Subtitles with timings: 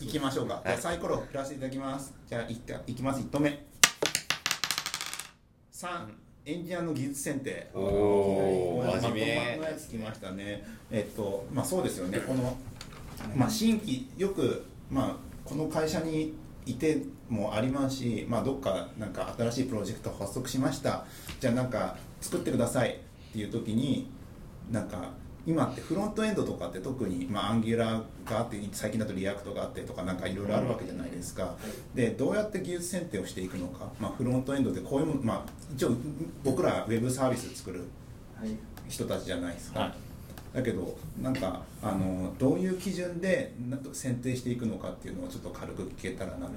[0.00, 2.14] 行きましょうか、じゃあサイコロ振らせていただきます。
[2.28, 3.20] じゃあいったいきます。
[3.20, 3.66] 1投目。
[5.72, 6.06] 3
[6.46, 7.68] エンジニアの技術選定。
[7.74, 8.86] おー。
[8.86, 9.56] まあ真面目。
[9.56, 10.64] のやつ来ましたね。
[10.90, 12.20] えっとまあそうですよね。
[12.20, 12.56] この
[13.36, 16.34] まあ新規よくまあこの会社に
[16.64, 21.06] いてもありますし、まあ、どっかなんか新しいプロジェクト発足しました。
[21.40, 24.10] じゃあなんか作ってくださいっていう時に
[24.70, 25.10] なんか
[25.48, 31.56] 今ってフロントエンドとかって特に、まあ、 Angular があって最近だと React があってとかなんかいろいろあるわけじゃないですか、
[31.94, 35.44] でどうやって技術選定をしていくのか、まあ、フロントエンドでこういうもの、まあ、
[35.74, 35.92] 一応
[36.44, 37.84] 僕らウェブサービス作る
[38.38, 38.50] はい。
[38.90, 39.92] 人たちじゃないですか、はい。
[40.56, 46.52] だけどなんかあのどういう基準でなんと選定していくのかっていうのをちょっと軽く聞けたらなと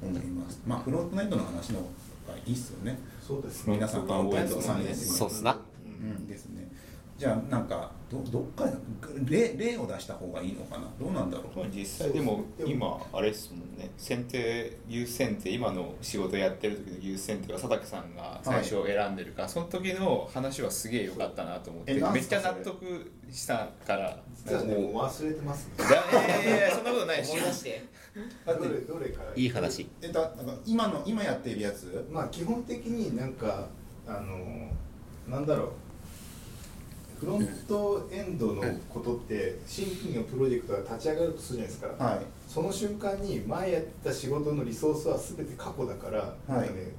[0.00, 1.84] 思います、まあフロントエンドの話の方
[2.32, 2.98] がいいっすよね。
[3.20, 3.74] そうですね。
[3.74, 5.58] 皆さんフロントエンドさんですそうっすな。
[5.84, 6.26] うん。
[6.26, 6.68] ですね。
[7.16, 8.64] じゃあなんかどどっか
[9.26, 10.88] 例例を出した方がいいのかな？
[10.98, 11.66] どうなんだろう？
[11.70, 13.90] 実際でも今あれですもんね。
[13.98, 24.18] 選定技術選定今の仕事やってる時の技術選定は佐竹さんが最初選んでるから、その時の話はすげえ良かったなと思ってめっちゃ納得したから。
[24.34, 25.74] 実もう忘れてますね。
[26.46, 27.82] いやいやそんなことないです思い出して。
[28.46, 29.32] だってどれどれから？
[29.36, 29.86] いい話。
[30.00, 32.06] えだなんか今の今やっているやつ？
[32.10, 33.68] まあ基本的になんか
[34.06, 34.70] あの
[35.28, 35.70] なんだろう
[37.18, 42.20] フロントエンドのことって新規のプロジェクトが立ち上がるとするじゃないですか、はい。
[42.46, 46.92] その瞬間に前やった仕事のリソースは全て過去だから、なんかね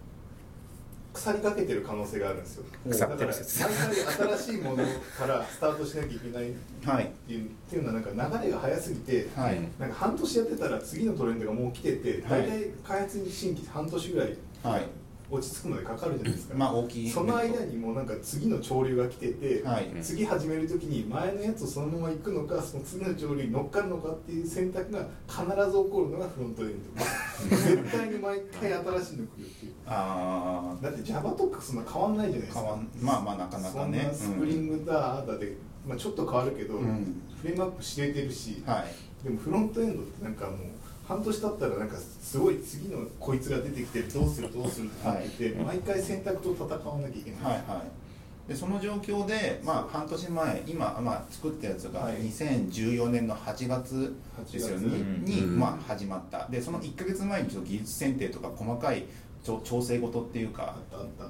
[1.14, 2.66] 腐りかけてる可能性があるんですよ。
[2.84, 4.78] 腐だから毎回新しいもの
[5.18, 6.54] からスタートしなきゃいけないっ
[6.86, 7.42] はいてい。
[7.42, 9.60] うっていうのはなんか流れが早すぎて、はい。
[9.80, 12.42] なんか半年やってたら次のトレンドがもう来ててはい。
[12.42, 14.88] 大体開発に新規半年ぐらいはい
[15.32, 19.90] 落ち着くまでかかるじゃないですか、まあ大きいその間にもうなんか次の潮流が来てて、はい。
[20.02, 27.50] 次始める時に前のやつをそのまま行くのかその次の潮流に乗っかるのかっていう選択が必ず起こるのがフロントエンド。
[27.56, 29.74] 絶対に毎回新しいの来るっていう。
[29.86, 32.60] あだって Java とかそんな変わんないじゃないですか。
[32.62, 34.00] あ変わんまあまあなかなかね。
[34.02, 35.56] そんなスプリングだあーだで、
[35.88, 37.22] まあ、ちょっと変わるけど、うん。
[37.42, 39.24] フレームアップしててるし、うんはい。
[39.24, 40.58] でもフロントエンドってなんかもう
[41.10, 47.84] 半年経ったらなんかすごい次のこいつが出てきてどうするどうするってなってて、毎回選択と戦わなきゃいけない、はいは
[48.48, 48.50] い。
[48.50, 52.18] でその状況で、まあ、半年前今、まあ、作ったやつがはい。
[52.18, 54.16] 2014年の8月
[54.52, 55.60] ですよね、8に、うん。
[55.60, 56.48] まあ、始まった。
[56.48, 59.06] でその1か月前にちょっと技術選定とか細かい
[59.44, 60.76] 調調整事っていうか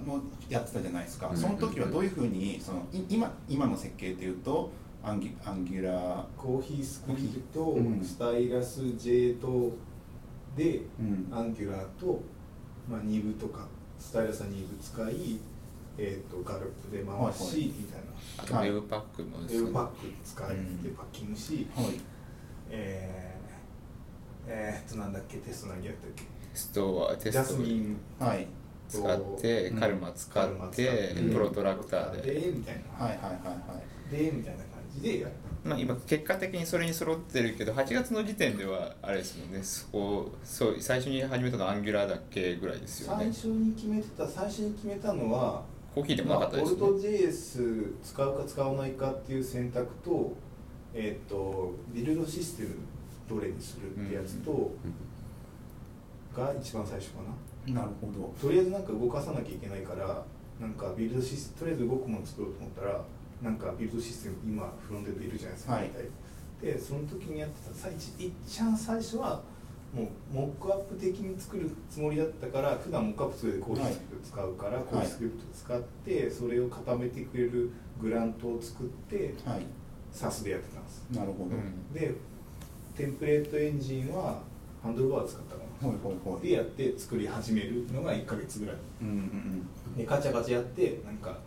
[0.05, 0.19] も
[0.49, 1.37] やってたじゃないですか、うん。
[1.37, 6.23] その時はどういうふうにそのい今今の設計っていうとアンギアンギュラ。
[6.23, 8.03] ーコーヒースクリプト、うん。
[8.03, 9.71] スタイラス J と
[10.55, 11.29] で、うん。
[11.31, 12.21] アンギュラーと、
[12.89, 13.67] まあ、2部とか
[13.97, 15.39] スタイラスは2部使い、
[15.97, 17.67] えー、とガルプで回し、はいはい。
[17.67, 18.09] みたいな。
[18.37, 20.83] あとウェブパックもウェブパック使いうん。
[20.83, 21.85] でパッキングし、はい。
[22.69, 26.23] えー、えー、っとなんだっけテスト何やったっけ？
[26.53, 28.47] ストアテジャストスミンはい。
[28.89, 29.79] 使ってうん。
[29.79, 30.75] カルマ使っ使って
[31.15, 32.33] てプロトラクターで。
[32.33, 33.81] でみたいな、はいはいはいは
[34.11, 34.11] い。
[34.11, 34.63] でみたいな
[35.01, 35.33] でやる
[35.63, 39.61] まあ、今結果的にそれに揃ってるけど8月の時点ではあれですもんね。
[39.61, 43.25] そこそう最初に始めたのはアンギュラーだけぐらいですよね。
[43.25, 50.33] 最初に決めてた最初に決めたのはコーヒーでもなかったですね、まあ、オルト JS 使うか使わないかっていう選択と,、
[50.93, 52.75] えー、とビルドシステム
[53.29, 54.71] どれにするってやつと、
[56.35, 57.19] が一番最初か
[57.67, 57.73] な。
[57.73, 58.33] なるほど。
[58.41, 60.23] とりあえずなんか動かさなきゃいけないから
[60.59, 63.01] なんかビルドシスとりあえず動くもの作ろうと思ったら
[63.41, 65.91] なんかビルドシステム今フロントエンドいるじゃないですか、はい。
[65.93, 66.73] 大体。
[66.73, 69.41] でその時にやってた最初いっちゃん最初は
[69.93, 79.65] もうモックアップ的に作るつもりだったから普段モックアップするでコーヒースクリプト使うから、コーヒースクリプト使ってそれを固めてくれるグラントを作ってはい。
[80.13, 81.05] SAS でやってたんです。
[81.11, 81.93] なるほど、うん。
[81.93, 82.13] で
[82.97, 84.41] テンプレートエンジンは
[84.83, 85.89] ハンドルバー使ったかな。
[85.89, 86.47] ほいほいほい。
[86.47, 88.75] でやって作り始めるのが1か月ぐらい。
[89.01, 91.37] うんうんでカチャカチャやってなんか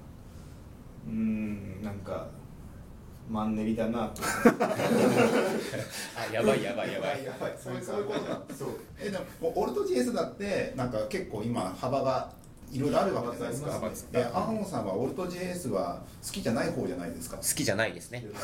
[1.06, 2.26] うーんなんか
[3.28, 4.22] マンネリだなと。
[6.16, 7.24] あやばいやばいやばい。
[7.24, 8.68] やばいそういうことなんそう。
[9.00, 12.31] えでもオルト JS だってなんか結構今幅が
[12.70, 13.72] いろいろあるわけじゃないですか。
[13.72, 17.37] 幅ありますえアホンさんはオルト JS は好きじゃない方じゃないですか。
[17.37, 18.25] 好きじゃないですね。
[18.32, 18.34] 好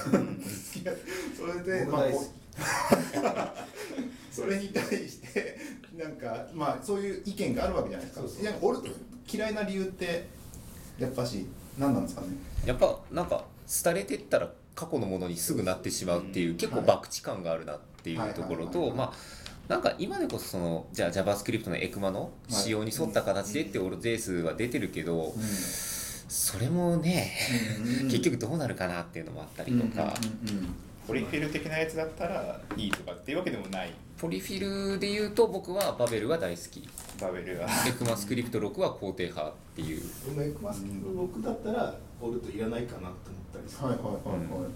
[0.72, 0.93] きだ
[1.37, 2.28] それで、まあ僕大好き。
[4.32, 5.58] それに対して
[5.96, 8.26] なんかまあそういう意見があるわけじゃないですか。
[8.26, 8.43] そうそう。
[8.43, 8.88] いやオルト
[9.31, 10.26] 嫌いな理由って
[10.99, 11.46] やっぱし
[11.78, 12.28] 何なんですかね？
[12.66, 13.44] やっぱなんか
[13.84, 19.12] 廃れてったら過去のものにすぐなってしまうっていう結構博打感があるなっていうところとまあ
[19.69, 25.34] なんか今でこそそのじゃあ JavaScript のエクマの仕様に沿った形でってオルゼースは出てるけど
[26.28, 27.32] それもね
[28.10, 30.14] 結局どうなるかなっていうのもあったりとか
[31.08, 33.94] ポリフィル的なやつだったらいいとかっていうわけでもない。
[34.19, 36.87] ポリフィルで言うと僕はバベルが大好き。
[37.19, 40.02] バベルがエクマスクリプト6は肯定派っていう。
[40.26, 40.84] でもエクマス
[41.16, 43.14] 僕だったらオルトいらないかなと思っ
[43.55, 44.69] たりする、はいはいはいは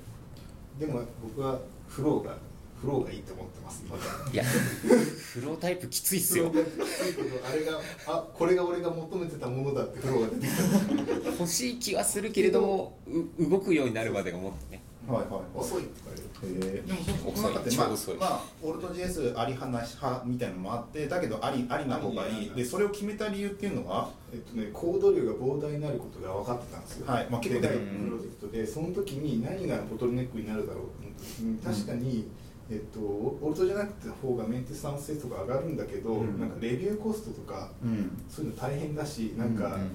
[0.79, 2.37] い、でも僕はフローが
[2.81, 3.85] フローがいいと思ってます
[4.33, 6.51] いやフロータイプきついっすよ。
[6.51, 11.31] あれがあこれが俺が求めてたものだってフローが出てきた。
[11.31, 12.99] 欲しい気はするけれども
[13.39, 15.33] う動くようになるまでがもっとねはいはい。
[15.33, 16.73] はい遅いって言われる。
[16.75, 16.87] えー。
[16.87, 27.27] でもその中でまあまあオルト JS あり派なし派みたいなのもあってだけどありありな方がいいでそれを決めた理由っていうのはえっとね、コード量が膨大になることが分かってたんですよ、はい。
[27.29, 32.29] まあ結構プロジェクトでその時に何がボトルネックになるだろうと思った時に確かに、
[32.71, 36.41] えっと、オルトじゃなくて方がメンテナンス性とか上がるんだけど、うん。
[36.41, 38.19] なんかレビューコストとかうん。
[38.31, 39.91] そういうの大変だしなんかうんうん。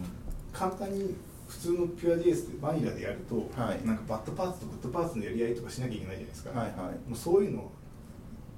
[0.53, 1.15] 簡単に
[1.47, 3.85] 普通のピュア JS でバニラでやると、はい。
[3.85, 7.09] なんかバッドパーツとグッドパーツのやり合いとかしなきゃいけないじゃないですか、はいはい。
[7.09, 7.71] もうそういうの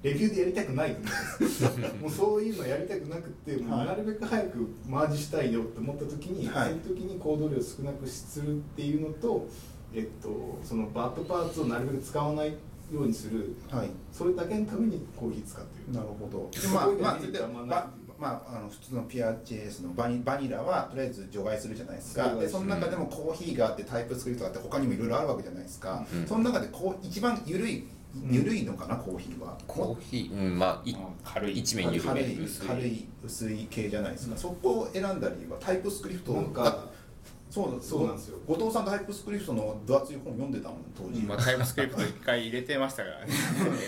[0.01, 0.95] レビューでやりたくない
[1.99, 6.69] もうそういうのやりたくなくて、もうはいなるべく早くマージしたいよって思った時に、はい。
[6.69, 9.47] その時に行動量を少なくするっていうのと、
[9.93, 12.55] えっと、そのバッドパーツをなるべく使わないよ
[13.01, 13.55] うにする。
[13.69, 13.89] はい。
[14.11, 15.93] それだけのためにコーヒー使ってる。
[15.93, 16.49] なるほど。
[16.51, 22.35] でまあまあまああの普通のピュア JS のバニバニラはとりあえず除外するじゃないですか。
[22.35, 26.27] でその中でもコーヒーがあってタイプスクリプトがあって他にもいろいろあるわけじゃないですか、うん。
[26.27, 27.87] その中でこう一番緩い
[28.29, 29.57] 緩いのかな、コーヒーは？
[29.67, 30.33] コーヒー。
[30.33, 30.59] うん。
[30.59, 36.89] まあい軽い一面緩め軽い薄い軽い薄い系じゃないですか、そこを選んだ理由はタイプスクリプトなんか
[37.49, 38.37] そうそうなんですよ。
[38.47, 43.31] 後藤さんタイプスクリプトの分厚い本読んでたもん当時、まあ、タイプスクリプト一回入れてましたからね。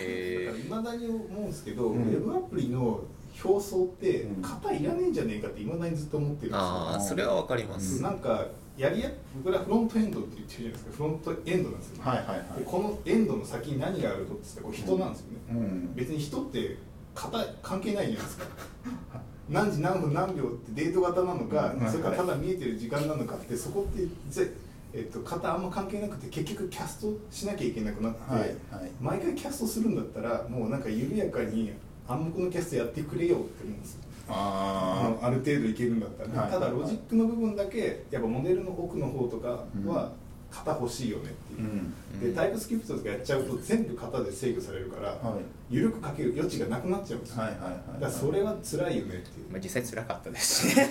[0.02, 2.04] えいまだに思うんですけど、うん。
[2.04, 3.02] ウェブアプリの
[3.44, 4.42] 表層ってうん。
[4.42, 8.02] 型いらねえんじゃねえかっていまだにずっと思ってるんですよ、ああそれはわかります。
[8.02, 8.46] なんか
[8.78, 9.10] やりや
[9.44, 10.92] 僕らフロントエンドって言ってるじゃないですか。
[10.92, 12.60] フロントエンドなんですよ、はいはいはい。
[12.60, 15.96] でこのエンドの先に何があるとってこれ人なんですよね、うん。
[15.96, 16.78] 別に人って
[17.14, 18.46] 型関係ないじゃないですか。
[19.50, 21.92] 何時何分何秒ってデート型なのか、うん。
[21.92, 24.54] それからただ見えてる時間なのかってそこってぜ、
[24.94, 28.92] えっと、型あんま関係なくて結局キャストしなきゃいけなくなって、はいはい。
[29.02, 31.74] 毎回キャストするんだったらもうなんか緩やかに
[32.12, 34.02] 暗黙のキャストやってくれよって思うんですよ。
[34.30, 36.52] ああのある程度いけるんだったら、はい。
[36.52, 40.12] ただロジックの部分だけやっぱモデルの奥の方とかは
[40.52, 42.32] 型欲しいよねってういう、ん。
[42.32, 45.74] でタイプスクリプトとかやっちゃうと全部型で制御されるから、はい。
[45.74, 49.52] 緩くかける余地がなくなっちゃうんですよ、はいはいはいだからそれは辛いよねっていう。
[49.52, 50.70] まあ実際辛かったです。
[50.70, 50.86] しで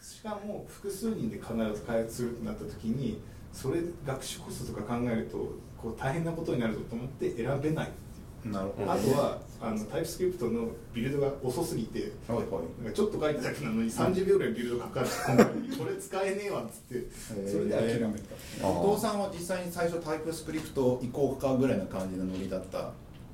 [0.00, 3.20] しかも複数人で必ず開発するってなった時に
[3.52, 5.36] それ学習コストとか考えると
[5.80, 7.90] こう大変なことになるぞと思って選べない
[8.44, 12.48] なるほどあとはあのタイプスクリプトのビルドが遅すぎてはいはい。
[12.82, 15.46] なんかちょっと書いただけなのに30秒ぐらいビルドかかる今回
[15.78, 17.06] これ使えねえわっつって
[17.48, 18.72] それで諦めた、あー。
[18.82, 22.92] 後藤さんは実際に最初タイプスクリプト移行かぐらいな感じのノリだった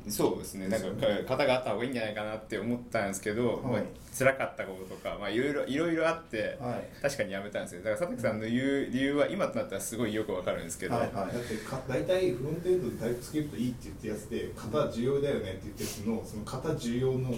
[0.08, 0.68] そうですね。
[0.68, 0.86] なんか
[1.28, 3.72] 型があった方がいいんじゃないかなって思ったんですけど、はい。
[3.72, 3.82] まあ、
[4.16, 7.02] 辛かったこととか、まあ、いろいろいろいろあって、はい。
[7.02, 11.34] 確かにやめたんですよだから佐竹さんの言う理由は今となったらすごいよくわかるんですけど、はいはい。
[11.34, 17.34] だってか大体フロントエンドでタイプスクリプトいいって言ってるやつで型重要だよねって言ってるやつのその型重要の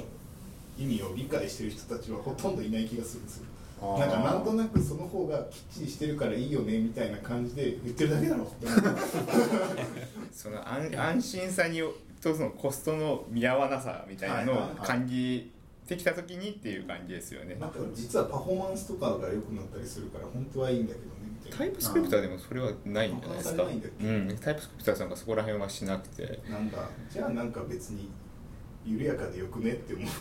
[0.78, 3.46] 意味を理解してる人たちはほとんどいない気がするんですよ。
[3.82, 8.46] なんかなんとなくその方がきっちりしてるからいいよねみたいな感じで言ってるだけだろ
[10.32, 11.82] その安安心さに
[12.22, 15.50] とそのコストの見合わなさみたいなのを感じ
[15.86, 21.12] てきた時にっていう感じですよね、なんか実はパフォーマンスとかが良くなったりするから本当はいいんだけどね。
[21.50, 23.64] タイプスクリプトはでもそれはないんじゃないですか？
[23.64, 24.38] うん。
[24.40, 26.40] タイプスクリプトはなんかそこら辺はしなくて。
[26.48, 26.78] なんだ
[27.10, 28.08] じゃあなんか別に
[28.84, 30.06] 緩やかでよくねって思う。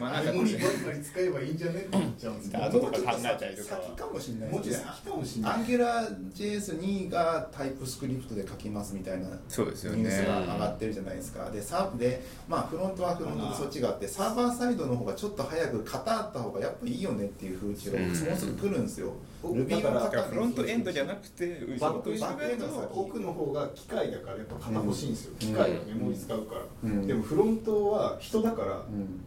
[0.00, 4.62] まあなんかメモリーばっかり使えばいいんじゃねって思っちゃうんですよ後とか考えたりとかは先かもしれない先
[5.02, 9.98] かもしれないアンギュラー JS2 がタイプスクリプトで書きますみたいなそうですよね。
[9.98, 11.50] ニュースが上がってるじゃないですか。
[11.50, 19.08] でサーブでまあフロントはフロントでそっちがあってサーバーサイドの方がちょっと早く型あった方がやっぱいいよねっていう風潮がうんもうすぐ来るんですよ。
[19.08, 22.56] うん Ruby だからフロントエンドじゃなくてバック後ろ側だ
[22.88, 25.12] と奥の方が機械だからやっぱ型欲しいん。
[25.12, 25.38] ですよ、うん。
[25.38, 27.06] 機械がメモリ使うから、うん。
[27.06, 29.24] でもフロントは人だから、うん。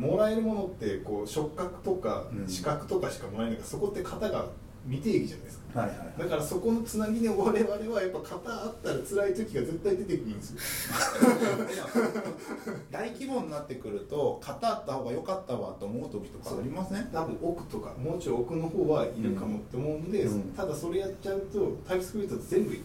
[0.00, 2.48] もらえるものってこう触覚とかうん。
[2.48, 4.46] 視覚とかしかもらえないからそこって型が
[4.88, 5.80] 未定義じゃないですか。
[5.80, 10.58] はいはいだからそこのつなぎで我々はやっぱ型あったら辛い時が絶対出てくるんですよ。
[12.90, 17.04] 大規模になってくると型あった方が良かったわと思う時とかありません？
[17.12, 20.42] 多分奥とかもうちょい奥の方はいるかもって思うんで、うん。
[20.56, 22.76] ただそれやっちゃうとタイプスクリプト全部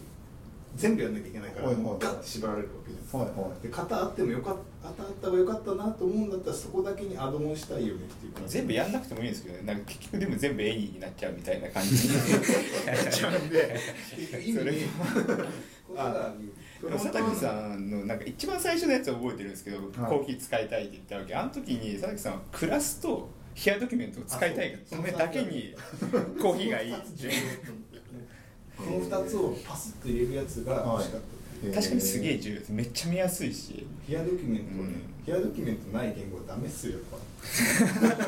[0.76, 2.74] 全部やんなきゃいけないから、はいはいガッて縛られるわ
[3.18, 3.62] はいはい。
[3.62, 9.62] で型あってもよかった型あった方がよかったなと思うんだったらそこだけにアドオンしたいよねっていうか全部やんなくてもいいんですけどね。
[9.64, 12.08] なんか結局でも全部エニーになっちゃうみたいな感じ。
[12.08, 13.80] になっちゃうんで
[14.44, 14.82] 意味に
[16.80, 21.34] これも佐竹さんのなんか一番最初のやつ覚えてるんですけど、コーヒー使いたいって言ったわけ。
[21.34, 25.74] あの時に佐竹さんはクラスとヒアドキュメントを使いたいがためだけに
[26.42, 26.96] コーヒーがいいっ
[28.76, 31.43] この二つ重てこの2つをパスッと入れるやつが欲しかった、はい
[31.74, 32.72] 確かにすげえ重要です。
[32.72, 33.86] めっちゃ見やすいし。
[34.06, 35.02] ヒアドキュメントをね、うん。
[35.24, 36.98] ヒアドキュメントない言語はダメっすよ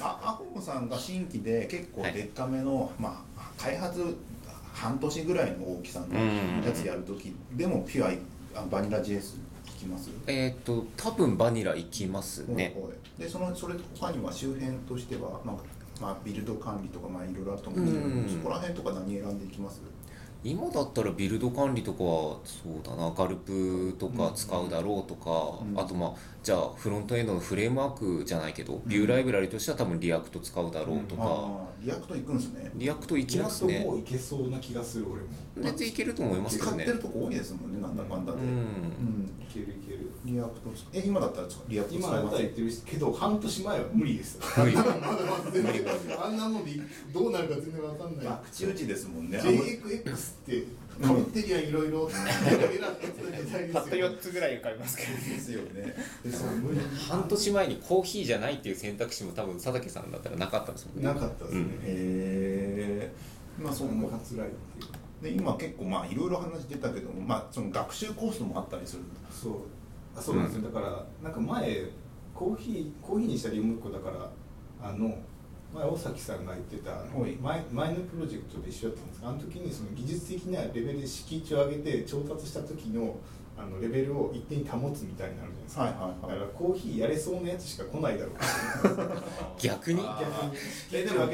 [0.00, 4.16] あアホモさんが新規で結構でっかめの、まあ開発
[4.72, 6.62] 半年ぐらいの大きさのうん。
[6.64, 9.34] やつやるときでもピュアあバニラ JS
[9.66, 10.10] 聞きます？
[10.26, 12.72] えっ、と多分バニラいきますね。
[12.76, 13.20] はいはい。
[13.20, 15.56] でそのそれ他には周辺としては、まあ
[16.00, 18.28] まあ、ビルド管理とかまあいろいろあると思うんですけど、うん。
[18.28, 19.80] そこら辺とか何選んでいきます？
[20.44, 23.10] 今だったらビルド管理とかはそうだな。
[23.10, 25.78] Gulp とか使うだろうとか、うん。
[25.78, 32.70] あとまあじゃあフロントエンドのフレームワークじゃないけど、ビューライブラリとしては多分 React 使うだろうとか、 React 行くんですね。
[32.74, 33.74] React いきますね。
[33.74, 35.28] React もういけそうな気がする俺も。
[35.60, 38.48] 全然いけると思いますけ使ってどねるとこ多いですもんねなんだかんだで、ううん。
[38.48, 40.10] んいけるいける。
[40.24, 42.24] React え今だったら React 今使います？
[42.24, 44.74] だったら言ってるけど半年前は無理です 無理。
[44.76, 45.72] まだまだ全然
[46.24, 46.72] あんなもんで
[47.12, 48.24] どうなるか全然わかんない。
[48.26, 49.38] まあ口打ちですもんね。
[49.38, 50.64] JXX って
[51.02, 52.08] かぶってりゃいろいろ。
[52.08, 55.94] たった4つぐらい浮かびますけどですよね。
[56.30, 61.12] そう無理半年前にコーヒーじゃないっていう選択肢も多分佐竹さんだったらなかったですもんね。
[61.12, 63.12] なかったですね、へえ
[63.60, 65.34] まあそそののが辛いっていう。
[65.36, 69.52] で今結構まあいろいろ話出たけどもまあその学習コースもあったりするそう。
[70.16, 71.84] あそうなんですよ、だからなんか前
[72.34, 74.30] コーヒーコーヒーにした理由もう一個だから
[74.82, 75.14] あの
[75.74, 83.16] 前大崎さんが言ってた前前のプロジェクトで一緒だったんですがあの時にその技術的なレベルで敷地を上げて調達した時の
[83.56, 86.22] あのレベルを一定に保つみたいになるじゃないですか、はいはいはい。
[86.22, 88.34] だからコーヒーやれそうなやつしか来ないだろう。
[89.60, 90.00] 逆に？
[90.02, 90.58] あ逆に
[90.92, 91.26] えでも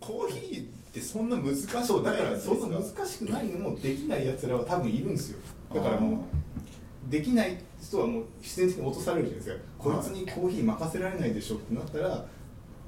[0.00, 5.38] ココーヒーってそんな難しくないそうだからそんな難しくないのもできないやつらは多分いるんですよ。
[5.72, 9.64] だからもうできない人はもう必然的に落とされるじゃないですか。
[9.78, 12.26] こいつにコーヒー任せられないでしょってなったら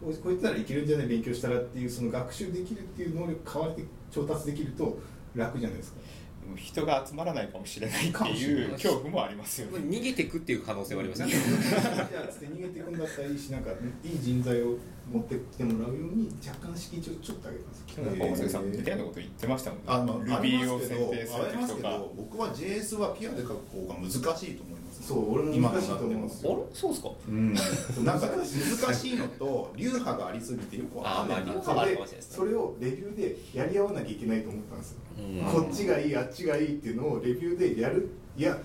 [0.03, 4.99] ここいつならいけるんじゃない勉強したらっていうその学習できるっていう能力代わりで調達できると
[5.35, 6.01] 楽じゃないですか。
[6.43, 8.67] でも人が集まらないかもしれないっていい。
[8.67, 9.79] う恐怖もありますよね。
[9.79, 11.35] 逃げてくっていう可能性はありますよね。
[11.35, 14.77] じゃあつって逃げていくんだったらいいしなんかいい人材を
[15.11, 17.97] 持ってきてもらうように若干敷地をちょっと上げます。
[17.97, 19.85] でもなんか大瀬さんみたいなこと言ってましたもんね。
[19.87, 26.55] あのルビーを選定するありますけ時とかど僕は JS はピアで書く方が難しいと思いますそう俺も今難しいと思うんですあれ？
[26.55, 27.11] よそうですか？
[27.29, 27.55] うん。
[27.55, 31.45] なんか難しいのと流派がありすぎてよくわかんない。
[31.45, 32.37] なあまあ流派があるでかもしれないですね。
[32.37, 35.63] それをレビューでやり合わなきゃいけないと思ったんですよ、うん。
[35.63, 38.09] こっちがいいあっちがいいっていうのをレビューでやる。
[38.37, 38.57] いや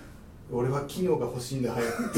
[0.49, 2.13] 俺は機能が欲しいんだ早くっ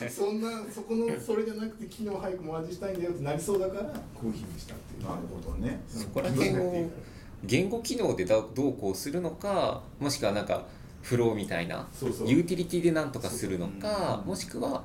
[0.00, 3.82] て そんなそこのそれじゃなくて機能早くも味したいんだよってなりそうだから
[4.14, 5.08] コーヒーにしたっていう。
[5.08, 5.80] なるほどね。
[5.88, 6.90] そそこら辺を
[7.44, 10.64] 言語機能でだどうこうするのかもしくはなんか
[11.04, 12.28] フローみたいなそうそう。
[12.28, 14.28] ユーティリティでなんとかするのかうん。
[14.28, 14.82] もしくは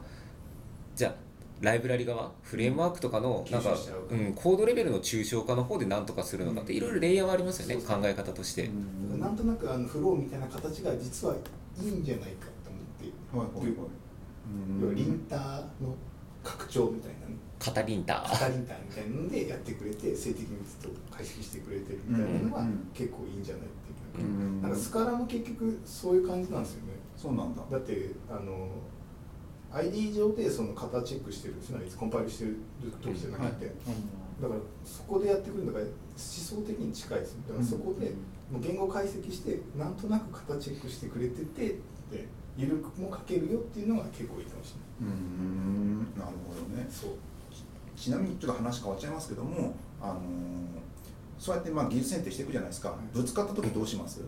[0.93, 1.15] じゃあ
[1.61, 3.73] ライブラリ側フレームワークとかのなんか、
[4.09, 8.01] ううん、コードレベルの抽象化の方でなんとかするのかっていろいろレイヤーはありますよねそうそう。
[8.01, 8.69] 考え方として。
[9.17, 11.35] なんとなくあのフローみたいな形が実は
[11.81, 13.87] いいんじゃないかと思ってはいはいはい。
[14.81, 15.39] 要はリンター
[15.81, 15.95] の
[16.43, 17.27] 拡張みたいな
[17.69, 23.69] カタリンタカタリンターみたいなのでやってくれて静的にずっと解析してくれてるみたいなのは結構いいんじゃないっ
[24.15, 26.93] ていうう、んなんかスカラも結局そういう感じなんですよね。
[27.15, 27.61] そうなんだ。
[27.69, 28.69] だってあの
[29.71, 32.57] ID 上でその型チェックしてるつまりコンパイルしてる
[33.03, 38.09] 時じゃなくて、だからそこでやってくるのが思想的に近いですだからそこで
[38.51, 41.77] もう言語解析してなんとなく型チェックしてくれてて
[42.09, 46.87] で緩くも書けるよっていうのが結構いいかもしれなうんなるほどね。
[46.89, 47.09] いそう
[47.99, 50.19] ちなみにちょっと話変わっちゃいますけどもあのー
[51.37, 52.93] そうやってまあ技術選定していくじゃないですか。
[53.13, 54.19] ぶつかった時どうします？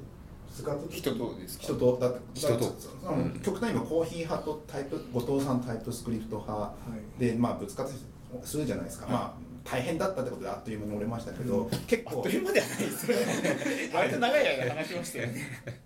[0.56, 0.98] 使った時？
[1.00, 1.64] 人とですか？
[1.66, 2.74] 人とだって人と。
[3.10, 3.40] うん。
[3.44, 6.72] 極端にコーヒー派とタイプ後藤さんタイプスクリプト派は
[7.18, 7.20] い。
[7.20, 7.98] でまあぶつかったり
[8.44, 9.14] するじゃないですか、はい。
[9.14, 13.16] まあ大変だったってことであっという間に折れましたけど、結構あっという間ではないですね。
[13.94, 15.42] 割と長い間話しましたよね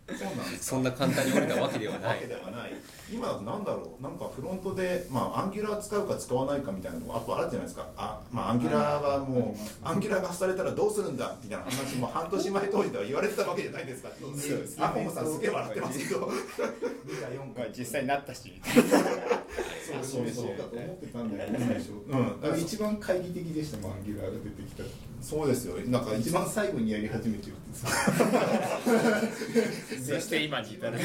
[0.08, 2.74] そうなんですそんな簡単に折れたわけではなわいけではない。
[3.12, 4.04] 今だとなんだろう。
[4.04, 7.88] なんかフロントで、まあ、アンギュラー使うか使わないかみたいなのがあとあるじゃないですか。
[7.98, 14.10] あ、まあ、アンギュラーはもうアンギュラーが発されたらどうするんだみたいな話も半年前当時では言われてたわけじゃないですか。
[14.20, 16.20] そうですアホモさんすげえ笑ってますけど。
[16.22, 18.82] 2か4まあか実際になったしみたいな。
[19.86, 20.58] そうそうそう。
[20.58, 25.76] だと思ってたんだよね最初、うんだから一番懐疑的でしたもんアンギュラーが出てきた時そうですよ。
[25.88, 27.74] なんか一番最後にやり始めてるって
[30.00, 31.00] そして今に至る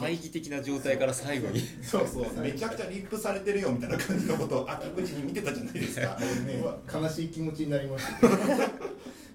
[0.00, 1.60] 会議的な状態から最後に？
[1.82, 2.26] そうそう。
[2.40, 6.16] めちゃくちゃリップされてるよみたいな感じのことを秋口に見てたじゃないですか。
[6.18, 6.64] ね。
[6.90, 8.28] 悲しい気持ちになりました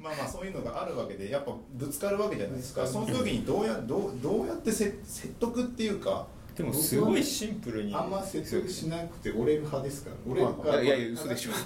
[0.02, 2.88] まあまあそういうのがあるわけでやっぱぶつかるわけじゃないですか。
[2.88, 6.26] その時にどうやどうどうやってせ説得っていうか
[6.62, 10.16] でもすごいシンプルにあんま説得しなくて折れる派ですから。
[10.32, 11.52] 折れるかいやいや嘘でしょ。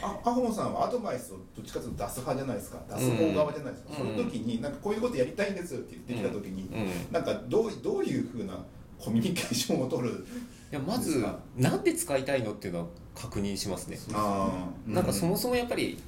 [0.00, 2.82] あアホモさんはアドバイスをどっちかというと出す派じゃないですか。
[2.88, 3.98] 出す方側じゃないですか、うん。
[3.98, 7.12] その時になんかこういうことやりたいんですって言ってきた時に、うん。
[7.12, 8.64] なんかどうどういうふうな
[8.98, 10.26] コミュニケーションを取る
[10.70, 11.24] いやまず
[11.56, 13.98] なんで使いたいのっていうのは確認しますね。
[14.12, 15.98] あなんかそもそもやっぱり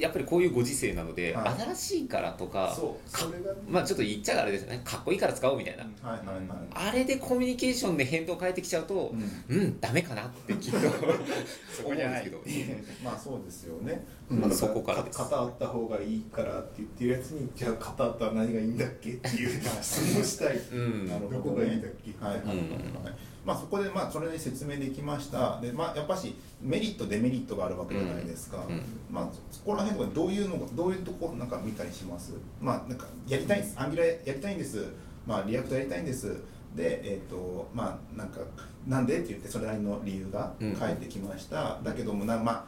[0.00, 1.60] やっぱりこういうご時世なので、はい。
[1.62, 4.80] 新しいからとかそうそれがまあちょっと言っちゃあれですよね。
[4.84, 6.46] かっこいいから使おうみたいな、はいはいはい。
[6.74, 9.14] あれでコミュニケーションで返答変えてきちゃうと
[9.48, 10.78] うん、ダメかなってきっと
[11.70, 12.38] そこじゃないけど。
[13.04, 15.18] まあそうですよね、まずそこからです。
[15.18, 19.50] 肩あった方がいいからって言ってるやつにじゃあ肩あったら何がいいんだっけっていう
[19.82, 20.56] 質問 したい。
[20.56, 21.06] うん。
[21.08, 22.24] なるほどねどこがいいんだっけ？
[22.24, 25.60] はいはいはいはい、うんまあそこでまあそれで説明できました。
[25.60, 28.80] でまあやっぱしメリットデメリットがあるわけじゃないですか、うん。
[29.10, 32.32] まあそこら辺とかどういうのどういうところなんか見たりします？
[32.60, 34.86] まあなんかやりたいんです Angular やりたいんです。
[35.26, 36.36] まあ React やりたいんです。
[36.76, 38.40] でえっ、とまあなんか
[38.86, 42.64] なんでって言ってそれなりの理由が返ってきました、だけどもなまあ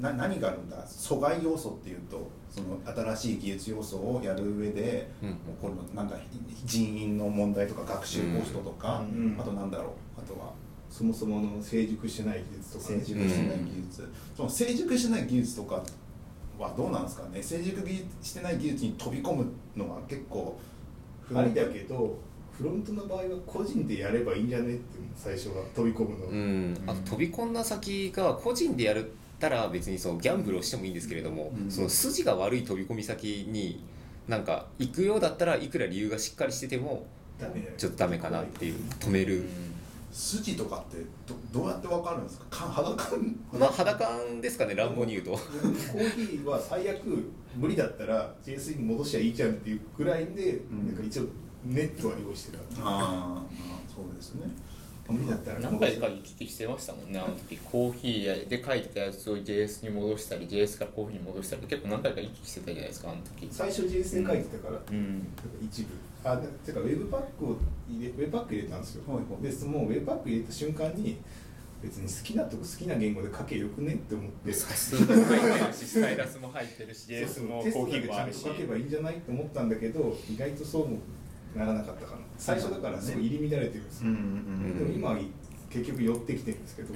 [0.00, 0.84] な何があるんだ？
[0.86, 2.78] 阻害要素っていうとその
[3.14, 5.28] 新しい技術要素をやる上で、うん。
[5.30, 6.16] もうこのなんだ
[6.64, 9.36] 人員の問題とか学習コストとか、うん。
[9.38, 10.20] あとなんだろう？
[10.20, 10.52] あとは
[10.88, 15.82] そもそもの成熟してない技術とか成ね熟してない技術、その成熟してない技術とか
[16.58, 17.42] はどうなんですかね？
[17.42, 20.58] 成熟技術してない技術に飛び込むのは結構
[21.34, 22.18] ありだけど
[22.52, 24.74] フロントの場合は個人でやればいいんじゃね？
[24.74, 29.04] って最初は飛び込むの、うん、あと飛び込んだ先が個人でやっ
[29.40, 31.70] たら別にそのギャンブルをしてもいいんですけれども、うん。
[31.70, 33.82] その筋が悪い飛び込み先に
[34.28, 37.06] なんか行くようだったらいくら理由がしっかりしてても
[37.76, 39.44] ちょっとダメかなっていう止める、
[40.12, 42.44] 筋とかってどどうやってわかるんですか？
[42.50, 45.30] か肌感まあ裸感ですかね乱暴に言うと。
[45.32, 47.00] コーヒーは最悪
[47.56, 50.86] 無理だったら JS に戻しゃいいじゃんっていうぐらいで、ん。
[50.88, 51.24] なんか一応
[51.64, 53.42] ネットは用意してるああ
[53.94, 54.42] そうですね
[55.28, 63.48] だったら何回か行き来してましたもんねあの時コーヒーで書いてたやつを JS に戻したり JS からコーヒーに戻したり結構何回か行き来してたじゃないですかあの時。
[63.50, 65.26] 最初 JS で書いてたから、うん。
[65.62, 65.88] 一部。
[66.22, 67.56] あでてかウェブパックを
[67.88, 69.16] 入れ webpack 入れたんですよ、はい。
[69.18, 71.18] はいでその webpack 入れた瞬間に
[71.82, 74.52] 別に好きなとこ好きな言語で書けよくねって思って。
[74.52, 78.42] さすが入ってるし Stylus も入ってるし JS もコーヒーもあるし。
[78.42, 80.98] 書けばいいんじゃないって思ったんだけど意外とそうも
[81.54, 82.18] ならなかったかな。
[82.36, 84.10] 最初だからすごい入り乱れてるんですよ、で
[84.84, 85.18] も今は
[85.68, 86.94] 結局寄ってきてるんですけど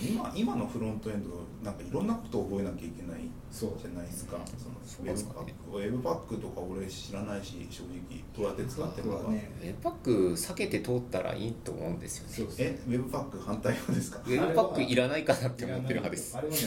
[0.00, 1.30] 今今のフロントエンド
[1.64, 4.38] なんかいろんなことを覚えなきゃいけないそうじゃないですか。
[4.86, 7.92] その webpack。webpack とか俺知らないし正直
[8.36, 9.50] どうやって使ってるのか、ね。
[9.60, 12.32] ウェブパック避けて通ったらいいと思うんですよね。
[12.34, 14.20] そうそうえウェブパック反対派ですか？
[14.24, 16.36] ウェブパックいらないかなって思ってる派です。
[16.36, 16.60] あれはね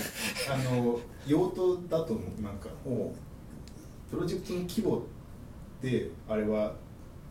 [0.50, 2.41] あの用途だと思う。
[2.41, 3.12] なんかおう
[4.12, 5.02] プロジェクトの規模
[5.86, 6.74] であれは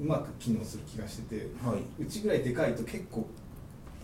[0.01, 2.03] うまく機能する気がしててはい。
[2.03, 3.27] うちぐらいでかいと結構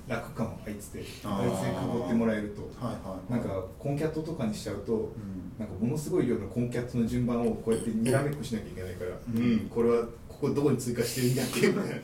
[0.09, 1.69] 楽かもあいつであいつで
[2.03, 2.63] 囲ってもらえると。
[2.85, 5.11] はいはいなんかコンキャットとかにしちゃうとうん。
[5.59, 9.43] なんかものすごい量の concat の順番をこうやってにらめっこしなきゃいけないからうん。
[9.43, 11.97] うんこれはここどこに追加してるんだっけみたいな。
[11.97, 11.99] っ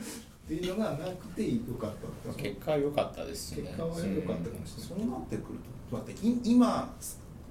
[0.47, 1.91] ていうのがなくてよかっ
[2.25, 2.33] た。
[2.41, 3.63] 結果は良かったですしね。
[3.63, 4.87] 結果は良かったかもしれない。
[4.87, 6.93] そうなってくると待ってい今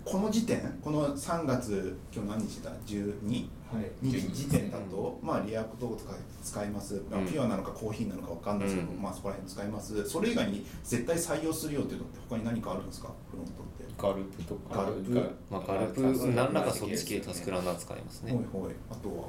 [0.06, 3.90] この時点この3月今日何日だ？12はい。
[4.00, 6.14] 日時点だと、まあ React とか
[6.44, 9.02] 使います、まあうんピュアなのかコーヒーなのかわかんないですけど、うん。
[9.02, 10.08] まあそこら辺使います。
[10.08, 13.08] それ以外に絶対採用するよっていうのって他に何かあるんですか？
[13.32, 13.84] フロントって。
[13.98, 14.84] Gulp とか。
[14.84, 15.30] Gulp？
[15.50, 16.00] まあ、 Gulp。
[16.32, 18.32] 何らかそっち系タスクランナー使いますね。
[18.32, 18.72] ほいほい。
[18.88, 19.24] あとは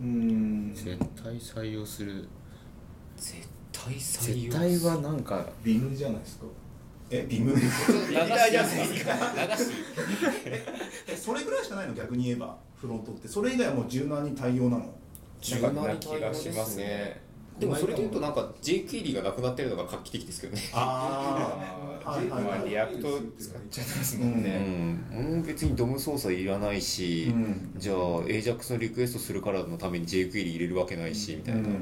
[0.00, 2.28] うーん絶対採用する。
[3.16, 6.44] 絶対採用絶対はなんかビムじゃないですか
[7.10, 7.70] えビム流し
[8.52, 9.04] やすい流し
[11.06, 11.94] えそれぐらいしかないの？
[11.94, 13.28] 逆に言えばフロントって。
[13.28, 14.94] それ以外はもう柔軟に対応なの
[15.40, 17.26] 柔軟に対応ですね。
[17.58, 20.62] でもそれでいうとなんか JQuery がなくなってるのが画期的ですけどね。
[20.72, 21.58] あ
[22.04, 27.72] あリアクト使っちゃってますもんうね、ん、もう別に DOM 操作いらないし、うん。
[27.76, 31.72] じゃあ AJAX のリクエストするからのために jQuery 入れるわけないし、みたいな、ずい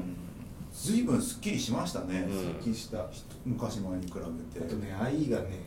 [1.05, 2.39] ぶんすっきりしましたね、うん。
[2.39, 3.09] すっきりしたあ
[3.45, 4.67] 昔前に比べて。
[4.67, 5.61] とね IE がね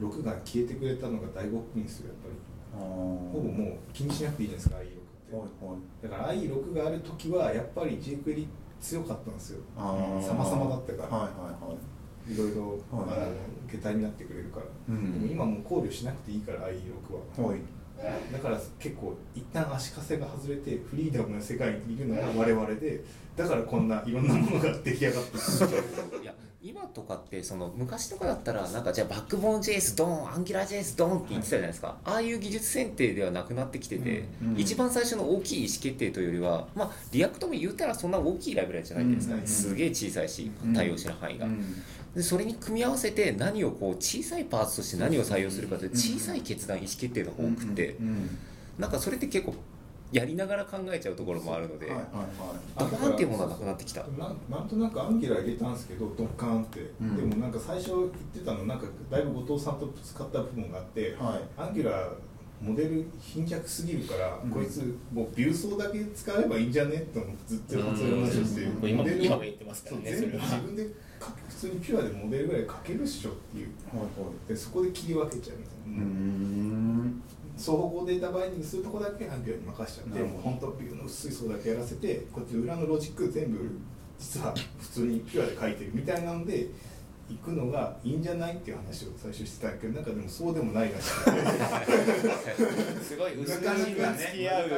[0.00, 2.34] 6が消えてくれたのが大大きいんですよやっぱり。
[2.78, 5.36] ほぼもう気にしなくていいじゃないですか IE6 って。
[5.36, 5.80] はいはい。
[6.02, 8.46] だから IE6 がある時はやっぱり jQuery
[8.80, 9.60] 強かったんですよ。
[9.76, 11.08] 様々だったから。
[11.08, 12.32] はいはいはい。
[12.32, 13.18] いろいろ、はい。
[13.18, 13.32] あの
[13.70, 15.12] 桁になってくれるから、うん。
[15.20, 17.48] でも今もう考慮しなくていいから IE6 は。
[17.48, 17.60] はい
[18.32, 23.02] だから結構一旦足かせが外れてフリーダムな世界にいるのが我々で
[23.36, 26.34] だからこんないろんなものが出来上がってくるいや
[26.66, 41.82] 今とかってその昔とかだったらなんかじゃあバックボーン JS ドーンアンギュラー JS ドーンって言ってたじゃないですか、ああいう技術選定ではなくなってきてて、うんうん一番最初の大きい意思決定というよりはまあ React も言うたらそんな大きいライブラリじゃないですか、うんすげえ小さいし対応してる範囲が、うん
[42.14, 48.38] でそれに組み合わせて何をこう小さいパーツとして何を採用するかという小さい決断意思決定が多くて、うん
[48.78, 49.54] なんかそれって結構
[50.10, 52.06] やりながら考えちゃうところもあるので、はいはい
[52.76, 54.02] ドバーンっていうものはなくなってきた？
[54.18, 57.16] なんなんとなくアンギュラー入れたんですけどドッカーンって、うん。
[57.16, 61.60] でもなんか最初言ってたのなんかだいぶ後藤さんと使った部分があって、はい。
[61.60, 62.10] アンギュラー
[62.60, 64.50] モデル貧弱すぎるから、うん。
[64.50, 66.96] こいつもうビュー層だけ使えばいいんじゃね？
[66.96, 68.88] って思ってずっとそういう話をしてうん。
[68.88, 70.88] 今今も言ってますからね自分で
[71.48, 73.68] 普通にピュアでモデルぐらい書けるっしょっていう。
[73.92, 74.06] はいは
[74.46, 74.48] い。
[74.48, 77.22] でそこで切り分けちゃうみたいな、うん。
[77.56, 83.78] 双方向データバインディングするとこだけ Angular に任せちゃってもう本当ビューの薄い層だけやらせてこっち裏のロジック全部
[84.18, 86.68] 実は普通にピュアで書いてるみたいなので
[87.28, 91.30] 行くのがいいんじゃないっていう話を最初してたけどなんかでもそうでもないらしくて
[93.02, 94.68] すごい薄く難しいんだね付き合う。
[94.68, 94.74] ね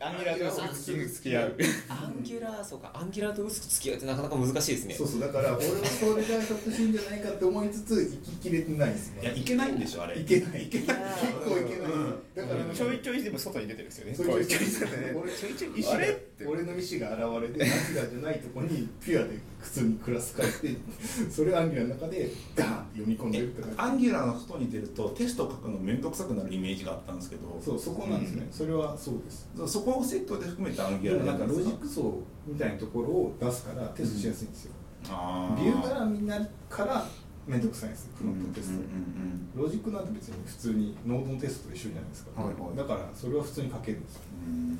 [0.00, 1.56] Angular と薄く付き合う。
[1.88, 4.94] Angular そうか Angular と薄く付き合うってなかなか難しいですね。
[4.94, 9.22] そうそうだから俺はそれがひょっとしていいんじゃないかって思いつつ行ききれてないですね。
[9.22, 10.18] いやいけないんでしょあれ。
[10.18, 10.64] いけない。
[10.64, 12.14] いけない結構いけない、うん。
[12.34, 14.14] だからちょいちょいでも外に出てるんですよね。
[14.14, 16.08] そういうちょいちょい俺ちょいちょい意思があれ？
[16.08, 20.78] って俺の意思が現れてナチュラルじゃないとこにピュアで普通にクラス書いて
[21.30, 23.76] それを Angular の中でダーンって読み込んでるって感じ。
[23.78, 27.60] Angular の外に出るとテスト書くの面倒くさくなるイメージがあったんですけど。
[27.60, 29.48] そうそこなんですね、それはそうです。
[29.56, 34.72] そそこをセットで含めて Angular なんかロジック層みたいなところを出すからテストしやすいんですよ、
[35.08, 37.06] あビュー絡みになるから
[37.46, 39.64] 面倒くさいんですフロントテスト、うんうん。
[39.64, 42.76] ロジックなんて別に普通に Node のテストと一緒じゃないですか、はいはい。
[42.76, 44.20] だからそれは普通に書けるんですよ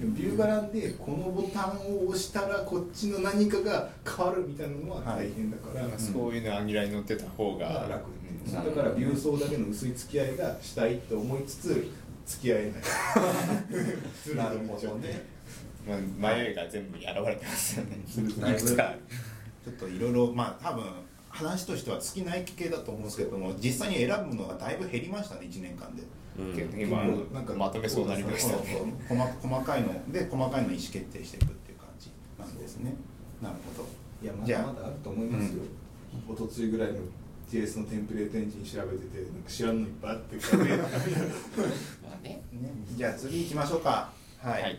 [0.00, 7.66] ビュー絡んでこのボタンを押したらこっちの何かが変わるみたいなのは大変だから、なんかそういうの Angular に乗ってた方が。
[7.66, 8.52] が楽うん。
[8.52, 11.88] だからビュー層だけの薄い付き合いがしたいと思いつつ
[12.26, 14.36] 付き合えない。
[14.36, 15.22] なるほどね。
[16.18, 17.98] まあ迷いが全部に現れてますよね。
[19.64, 20.84] ちょっといろいろまあ多分
[21.28, 26.02] 話としては尽きない系だと思うんですけども実際に選ぶのがだいぶ減りましたね1年間で。
[26.38, 26.52] うん。
[26.54, 32.94] 結構今なんかまとめそうになりました細細かいので細かいの意思決定していくっていう感じなんですね。
[33.42, 33.88] なるほど。
[34.22, 34.62] いやまじゃあ。
[34.62, 35.62] だまだあると思いますよ、
[36.28, 36.98] おとついぐらいの
[37.50, 40.36] JS のテンプレートエンジン調べててなんか知らんのいっぱいあって。
[42.02, 42.70] まあねね。
[42.96, 44.10] じゃあ次行きましょうか。
[44.38, 44.76] はい、はい